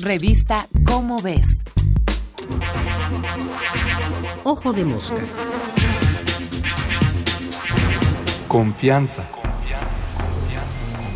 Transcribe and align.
Revista 0.00 0.68
Cómo 0.84 1.20
ves. 1.20 1.58
Ojo 4.44 4.72
de 4.72 4.84
mosca. 4.84 5.16
Confianza. 8.46 9.28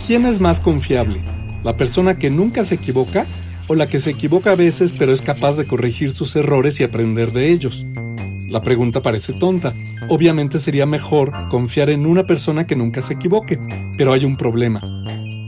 ¿Quién 0.05 0.27
es 0.27 0.41
más 0.41 0.59
confiable? 0.59 1.23
¿La 1.63 1.77
persona 1.77 2.17
que 2.17 2.29
nunca 2.29 2.65
se 2.65 2.75
equivoca 2.75 3.25
o 3.69 3.77
la 3.77 3.89
que 3.89 4.01
se 4.01 4.11
equivoca 4.11 4.51
a 4.51 4.57
veces 4.57 4.93
pero 4.99 5.13
es 5.13 5.23
capaz 5.23 5.57
de 5.57 5.67
corregir 5.67 6.11
sus 6.11 6.35
errores 6.35 6.81
y 6.81 6.83
aprender 6.83 7.31
de 7.31 7.53
ellos? 7.53 7.87
La 8.49 8.63
pregunta 8.63 9.01
parece 9.01 9.33
tonta. 9.33 9.75
Obviamente 10.09 10.59
sería 10.59 10.87
mejor 10.87 11.31
confiar 11.51 11.89
en 11.89 12.05
una 12.05 12.25
persona 12.25 12.67
que 12.67 12.75
nunca 12.75 13.01
se 13.01 13.15
equivoque, 13.15 13.61
pero 13.97 14.13
hay 14.13 14.25
un 14.25 14.35
problema. 14.35 14.83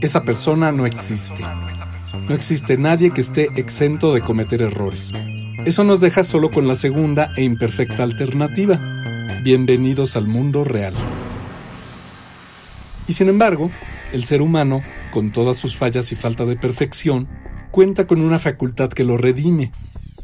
Esa 0.01 0.23
persona 0.23 0.71
no 0.71 0.85
existe. 0.85 1.43
No 2.21 2.33
existe 2.33 2.77
nadie 2.77 3.11
que 3.11 3.21
esté 3.21 3.49
exento 3.55 4.13
de 4.13 4.21
cometer 4.21 4.61
errores. 4.61 5.11
Eso 5.65 5.83
nos 5.83 5.99
deja 5.99 6.23
solo 6.23 6.49
con 6.49 6.67
la 6.67 6.75
segunda 6.75 7.29
e 7.37 7.43
imperfecta 7.43 8.03
alternativa. 8.03 8.79
Bienvenidos 9.43 10.15
al 10.15 10.27
mundo 10.27 10.63
real. 10.63 10.93
Y 13.07 13.13
sin 13.13 13.29
embargo, 13.29 13.69
el 14.11 14.25
ser 14.25 14.41
humano, 14.41 14.81
con 15.11 15.31
todas 15.31 15.57
sus 15.57 15.75
fallas 15.75 16.11
y 16.11 16.15
falta 16.15 16.45
de 16.45 16.55
perfección, 16.55 17.27
cuenta 17.71 18.07
con 18.07 18.21
una 18.21 18.39
facultad 18.39 18.89
que 18.89 19.03
lo 19.03 19.17
redime, 19.17 19.71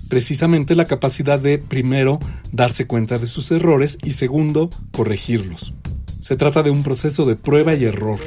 precisamente 0.09 0.75
la 0.75 0.85
capacidad 0.85 1.39
de, 1.39 1.57
primero, 1.59 2.19
darse 2.51 2.87
cuenta 2.87 3.19
de 3.19 3.27
sus 3.27 3.51
errores 3.51 3.97
y 4.03 4.11
segundo, 4.11 4.69
corregirlos. 4.91 5.75
Se 6.21 6.35
trata 6.35 6.63
de 6.63 6.71
un 6.71 6.83
proceso 6.83 7.25
de 7.25 7.35
prueba 7.35 7.73
y 7.75 7.85
error. 7.85 8.19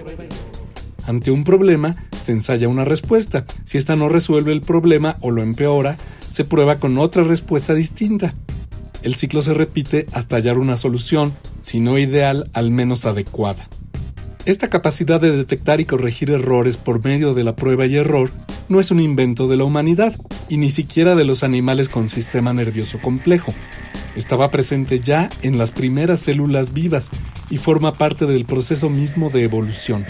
Ante 1.07 1.31
un 1.31 1.45
problema, 1.45 1.97
se 2.25 2.33
ensaya 2.33 2.69
una 2.69 2.85
respuesta. 2.85 3.45
Si 3.65 3.77
ésta 3.79 3.97
no 3.97 4.09
resuelve 4.09 4.53
el 4.53 4.63
problema 4.63 5.17
o 5.21 5.31
lo 5.31 5.43
empeora, 5.43 5.97
se 6.31 6.45
prueba 6.45 6.81
con 6.81 6.97
otra 6.99 7.23
respuesta 7.23 7.75
distinta. 7.75 8.33
El 9.03 9.15
ciclo 9.17 9.43
se 9.43 9.53
repite 9.53 10.07
hasta 10.13 10.37
hallar 10.37 10.59
una 10.59 10.77
solución, 10.77 11.35
si 11.61 11.81
no 11.81 11.99
ideal, 11.99 12.51
al 12.55 12.71
menos 12.71 13.05
adecuada. 13.05 13.69
Esta 14.47 14.69
capacidad 14.69 15.21
de 15.21 15.37
detectar 15.37 15.81
y 15.81 15.85
corregir 15.85 16.31
errores 16.31 16.79
por 16.79 17.05
medio 17.05 17.35
de 17.35 17.45
la 17.45 17.57
prueba 17.57 17.85
y 17.85 17.97
error 17.97 18.31
no 18.71 18.81
es 18.81 18.91
un 18.91 19.01
invento 19.01 19.47
de 19.47 19.59
la 19.59 19.65
humanidad 19.65 20.15
y 20.49 20.57
ni 20.57 20.71
siquiera 20.71 21.15
de 21.15 21.25
los 21.25 21.45
animales 21.45 21.91
con 21.91 22.09
sistema 22.09 22.55
nervioso 22.55 22.99
complejo. 23.01 23.53
Estaba 24.17 24.51
presente 24.51 25.01
ya 25.01 25.29
en 25.43 25.59
las 25.59 25.71
primeras 25.71 26.21
células 26.21 26.73
vivas 26.73 27.11
y 27.51 27.59
forma 27.59 27.99
parte 27.99 28.25
del 28.25 28.47
proceso 28.47 28.89
mismo 28.89 29.29
de 29.29 29.45
evolución. 29.45 30.07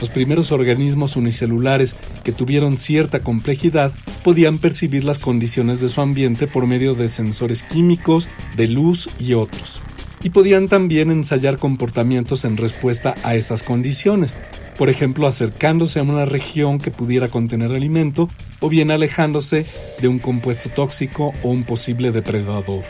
Los 0.00 0.10
primeros 0.10 0.52
organismos 0.52 1.16
unicelulares 1.16 1.96
que 2.22 2.32
tuvieron 2.32 2.78
cierta 2.78 3.20
complejidad 3.20 3.92
podían 4.22 4.58
percibir 4.58 5.04
las 5.04 5.18
condiciones 5.18 5.80
de 5.80 5.88
su 5.88 6.00
ambiente 6.00 6.46
por 6.46 6.66
medio 6.66 6.94
de 6.94 7.08
sensores 7.08 7.62
químicos, 7.62 8.28
de 8.56 8.68
luz 8.68 9.08
y 9.18 9.34
otros 9.34 9.82
y 10.22 10.30
podían 10.30 10.66
también 10.66 11.12
ensayar 11.12 11.56
comportamientos 11.56 12.44
en 12.44 12.56
respuesta 12.56 13.14
a 13.22 13.36
esas 13.36 13.62
condiciones, 13.62 14.40
por 14.76 14.88
ejemplo 14.90 15.28
acercándose 15.28 16.00
a 16.00 16.02
una 16.02 16.24
región 16.24 16.80
que 16.80 16.90
pudiera 16.90 17.28
contener 17.28 17.70
alimento 17.70 18.28
o 18.58 18.68
bien 18.68 18.90
alejándose 18.90 19.66
de 20.00 20.08
un 20.08 20.18
compuesto 20.18 20.68
tóxico 20.68 21.32
o 21.44 21.50
un 21.50 21.62
posible 21.62 22.10
depredador. 22.10 22.82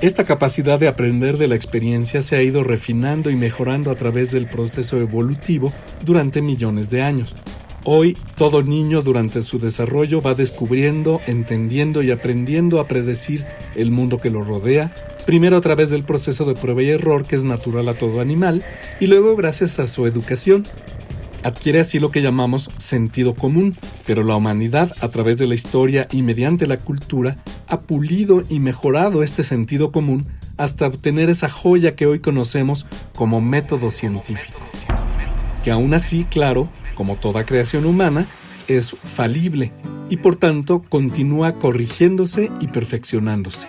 Esta 0.00 0.22
capacidad 0.22 0.78
de 0.78 0.86
aprender 0.86 1.38
de 1.38 1.48
la 1.48 1.56
experiencia 1.56 2.22
se 2.22 2.36
ha 2.36 2.42
ido 2.42 2.62
refinando 2.62 3.30
y 3.30 3.36
mejorando 3.36 3.90
a 3.90 3.96
través 3.96 4.30
del 4.30 4.48
proceso 4.48 4.96
evolutivo 4.98 5.72
durante 6.04 6.40
millones 6.40 6.88
de 6.88 7.02
años. 7.02 7.34
Hoy, 7.82 8.16
todo 8.36 8.62
niño 8.62 9.02
durante 9.02 9.42
su 9.42 9.58
desarrollo 9.58 10.22
va 10.22 10.34
descubriendo, 10.34 11.20
entendiendo 11.26 12.00
y 12.02 12.12
aprendiendo 12.12 12.78
a 12.78 12.86
predecir 12.86 13.44
el 13.74 13.90
mundo 13.90 14.18
que 14.18 14.30
lo 14.30 14.44
rodea, 14.44 14.94
primero 15.26 15.56
a 15.56 15.60
través 15.60 15.90
del 15.90 16.04
proceso 16.04 16.44
de 16.44 16.54
prueba 16.54 16.80
y 16.84 16.90
error 16.90 17.24
que 17.24 17.34
es 17.34 17.42
natural 17.42 17.88
a 17.88 17.94
todo 17.94 18.20
animal, 18.20 18.62
y 19.00 19.08
luego 19.08 19.34
gracias 19.34 19.80
a 19.80 19.88
su 19.88 20.06
educación. 20.06 20.62
Adquiere 21.42 21.80
así 21.80 21.98
lo 21.98 22.12
que 22.12 22.22
llamamos 22.22 22.70
sentido 22.78 23.34
común, 23.34 23.76
pero 24.06 24.22
la 24.22 24.36
humanidad, 24.36 24.92
a 25.00 25.08
través 25.08 25.38
de 25.38 25.48
la 25.48 25.54
historia 25.54 26.06
y 26.12 26.22
mediante 26.22 26.68
la 26.68 26.76
cultura, 26.76 27.36
ha 27.68 27.80
pulido 27.80 28.44
y 28.48 28.60
mejorado 28.60 29.22
este 29.22 29.42
sentido 29.42 29.92
común 29.92 30.26
hasta 30.56 30.86
obtener 30.86 31.30
esa 31.30 31.48
joya 31.48 31.94
que 31.94 32.06
hoy 32.06 32.18
conocemos 32.18 32.86
como 33.14 33.40
método 33.40 33.90
científico. 33.90 34.58
Que 35.62 35.70
aún 35.70 35.94
así, 35.94 36.24
claro, 36.24 36.68
como 36.94 37.16
toda 37.16 37.46
creación 37.46 37.86
humana, 37.86 38.26
es 38.66 38.90
falible 38.90 39.72
y 40.10 40.16
por 40.18 40.36
tanto 40.36 40.82
continúa 40.88 41.54
corrigiéndose 41.54 42.50
y 42.60 42.68
perfeccionándose. 42.68 43.68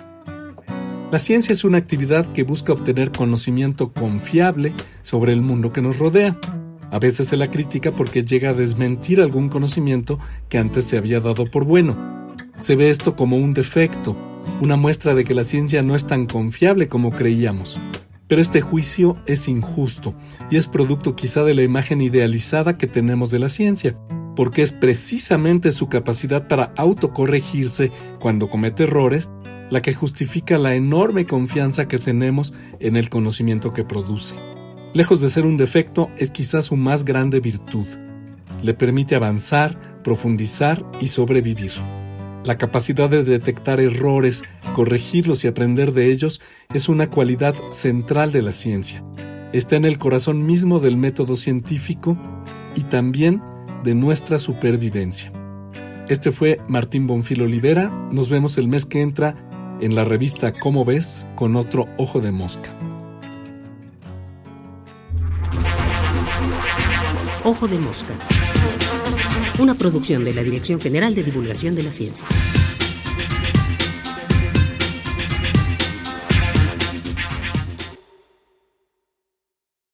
La 1.12 1.20
ciencia 1.20 1.54
es 1.54 1.64
una 1.64 1.80
actividad 1.80 2.28
que 2.34 2.44
busca 2.44 2.74
obtener 2.74 3.12
conocimiento 3.12 3.92
confiable 3.92 4.74
sobre 5.02 5.34
el 5.34 5.42
mundo 5.42 5.74
que 5.74 5.82
nos 5.82 5.98
rodea. 5.98 6.38
A 6.92 7.00
veces 7.00 7.28
se 7.28 7.38
la 7.38 7.50
critica 7.50 7.92
porque 7.92 8.24
llega 8.24 8.52
a 8.52 8.54
desmentir 8.54 9.22
algún 9.22 9.50
conocimiento 9.50 10.20
que 10.50 10.58
antes 10.60 10.86
se 10.86 10.98
había 10.98 11.20
dado 11.20 11.46
por 11.46 11.66
bueno. 11.66 12.19
Se 12.60 12.76
ve 12.76 12.90
esto 12.90 13.16
como 13.16 13.38
un 13.38 13.54
defecto, 13.54 14.18
una 14.62 14.76
muestra 14.76 15.16
de 15.16 15.24
que 15.24 15.34
la 15.34 15.46
ciencia 15.46 15.82
no 15.82 15.96
es 15.96 16.06
tan 16.06 16.26
confiable 16.26 16.90
como 16.90 17.12
creíamos. 17.12 17.80
Pero 18.28 18.42
este 18.42 18.62
juicio 18.62 19.18
es 19.26 19.48
injusto 19.48 20.14
y 20.52 20.58
es 20.58 20.68
producto 20.68 21.16
quizá 21.16 21.44
de 21.44 21.54
la 21.54 21.64
imagen 21.64 22.02
idealizada 22.02 22.78
que 22.78 22.86
tenemos 22.86 23.32
de 23.32 23.40
la 23.40 23.50
ciencia, 23.50 23.98
porque 24.36 24.62
es 24.62 24.72
precisamente 24.72 25.72
su 25.72 25.88
capacidad 25.88 26.48
para 26.48 26.74
autocorregirse 26.76 27.92
cuando 28.20 28.50
comete 28.50 28.84
errores 28.84 29.32
la 29.70 29.82
que 29.82 29.94
justifica 29.94 30.58
la 30.58 30.76
enorme 30.76 31.26
confianza 31.26 31.88
que 31.88 32.00
tenemos 32.00 32.54
en 32.80 32.98
el 32.98 33.10
conocimiento 33.10 33.74
que 33.74 33.86
produce. 33.86 34.36
Lejos 34.94 35.22
de 35.22 35.30
ser 35.30 35.46
un 35.46 35.58
defecto, 35.58 36.10
es 36.18 36.32
quizás 36.32 36.66
su 36.66 36.76
más 36.76 37.06
grande 37.06 37.40
virtud. 37.40 37.88
Le 38.64 38.74
permite 38.74 39.16
avanzar, 39.16 40.02
profundizar 40.04 40.84
y 41.00 41.08
sobrevivir. 41.08 41.74
La 42.46 42.58
capacidad 42.58 43.10
de 43.10 43.24
detectar 43.24 43.80
errores, 43.80 44.44
corregirlos 44.74 45.44
y 45.44 45.48
aprender 45.48 45.92
de 45.92 46.12
ellos 46.12 46.42
es 46.74 46.88
una 46.88 47.10
cualidad 47.10 47.54
central 47.72 48.32
de 48.32 48.42
la 48.42 48.52
ciencia. 48.52 49.04
Está 49.52 49.76
en 49.76 49.86
el 49.86 49.98
corazón 49.98 50.46
mismo 50.46 50.80
del 50.80 50.96
método 50.96 51.36
científico 51.36 52.18
y 52.76 52.82
también 52.84 53.42
de 53.84 53.94
nuestra 53.94 54.40
supervivencia. 54.40 55.34
Este 56.08 56.32
fue 56.32 56.60
Martín 56.68 57.08
Bonfil 57.08 57.42
Olivera. 57.42 57.90
Nos 58.12 58.30
vemos 58.30 58.58
el 58.58 58.68
mes 58.68 58.86
que 58.86 59.02
entra 59.02 59.36
en 59.82 59.96
la 59.96 60.06
revista 60.06 60.54
Cómo 60.54 60.86
ves 60.86 61.28
con 61.36 61.56
otro 61.56 61.88
ojo 61.98 62.20
de 62.20 62.32
mosca. 62.32 62.70
Ojo 67.44 67.68
de 67.68 67.80
mosca. 67.80 68.14
Una 69.60 69.76
producción 69.76 70.24
de 70.24 70.34
la 70.34 70.42
Dirección 70.42 70.80
General 70.80 71.14
de 71.14 71.22
Divulgación 71.22 71.76
de 71.76 71.84
la 71.84 71.92
Ciencia. 71.92 72.26